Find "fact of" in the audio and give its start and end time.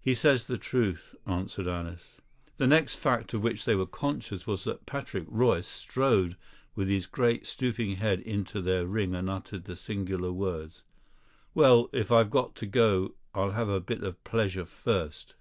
2.94-3.42